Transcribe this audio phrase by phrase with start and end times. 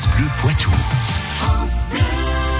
[0.00, 0.70] France Bleu Poitou.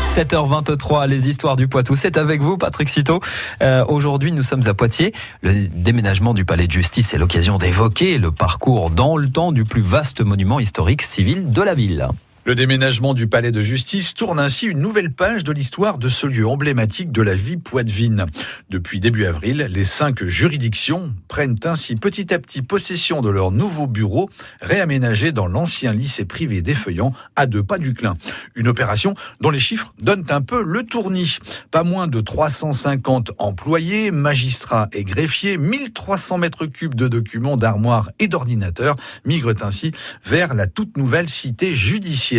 [0.04, 3.20] 7h23, les histoires du Poitou, c'est avec vous Patrick Citeau.
[3.62, 5.14] Euh, Aujourd'hui, nous sommes à Poitiers.
[5.40, 9.64] Le déménagement du palais de justice est l'occasion d'évoquer le parcours dans le temps du
[9.64, 12.08] plus vaste monument historique civil de la ville.
[12.46, 16.26] Le déménagement du palais de justice tourne ainsi une nouvelle page de l'histoire de ce
[16.26, 18.24] lieu emblématique de la vie poitevine.
[18.70, 23.86] Depuis début avril, les cinq juridictions prennent ainsi petit à petit possession de leur nouveau
[23.86, 24.30] bureau
[24.62, 28.16] réaménagé dans l'ancien lycée privé d'Effeuillant à deux pas du Clin.
[28.54, 31.40] Une opération dont les chiffres donnent un peu le tournis.
[31.70, 38.28] Pas moins de 350 employés, magistrats et greffiers, 1300 mètres cubes de documents, d'armoires et
[38.28, 39.90] d'ordinateurs migrent ainsi
[40.24, 42.29] vers la toute nouvelle cité judiciaire.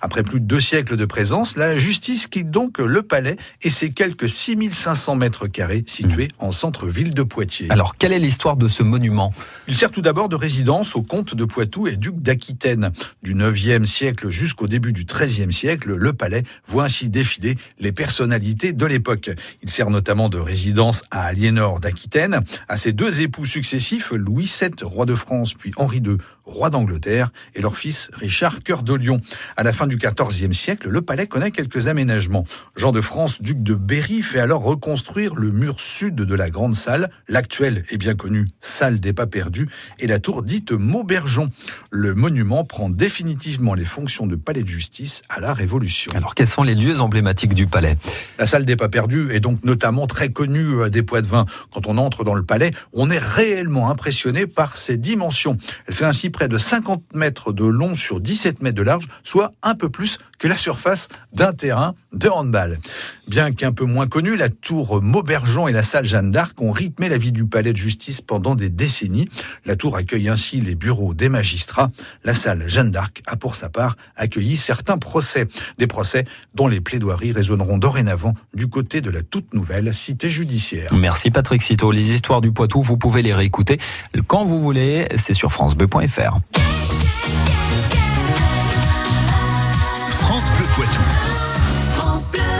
[0.00, 3.90] Après plus de deux siècles de présence, la justice quitte donc le palais et ses
[3.90, 6.44] quelques 6500 mètres carrés situés mmh.
[6.44, 7.70] en centre-ville de Poitiers.
[7.70, 9.32] Alors, quelle est l'histoire de ce monument?
[9.68, 12.90] Il sert tout d'abord de résidence au comte de Poitou et duc d'Aquitaine.
[13.22, 18.72] Du 9e siècle jusqu'au début du 13e siècle, le palais voit ainsi défiler les personnalités
[18.72, 19.30] de l'époque.
[19.62, 24.70] Il sert notamment de résidence à Aliénor d'Aquitaine, à ses deux époux successifs, Louis VII,
[24.82, 29.20] roi de France, puis Henri II, roi d'Angleterre, et leur fils Richard Cœur de Lion.
[29.56, 32.44] À la fin du XIVe siècle, le palais connaît quelques aménagements.
[32.76, 36.74] Jean de France, duc de Berry, fait alors reconstruire le mur sud de la grande
[36.74, 41.50] salle, l'actuelle et bien connue salle des pas perdus, et la tour dite Maubergeon.
[41.90, 46.12] Le monument prend définitivement les fonctions de palais de justice à la Révolution.
[46.14, 47.96] Alors quels sont les lieux emblématiques du palais?
[48.38, 51.46] La salle des pas perdus est donc notamment très connue euh, des Poitvins.
[51.72, 55.58] Quand on entre dans le palais, on est réellement impressionné par ses dimensions.
[55.86, 59.52] Elle fait ainsi près de 50 mètres de long sur 17 mètres de large, soit
[59.62, 62.80] un peu plus que la surface d'un terrain de handball.
[63.28, 67.08] Bien qu'un peu moins connue, la tour Maubergeon et la salle Jeanne d'Arc ont rythmé
[67.08, 69.28] la vie du palais de justice pendant des décennies.
[69.64, 71.90] La tour accueille ainsi les bureaux des magistrats.
[72.24, 75.46] La salle Jeanne d'Arc a pour sa part accueilli certains procès.
[75.78, 76.24] Des procès
[76.54, 80.88] dont les plaidoiries résonneront dorénavant du côté de la toute nouvelle cité judiciaire.
[80.92, 81.92] Merci Patrick Citeau.
[81.92, 83.78] Les histoires du Poitou, vous pouvez les réécouter
[84.26, 85.06] quand vous voulez.
[85.16, 86.71] C'est sur FranceBleu.fr.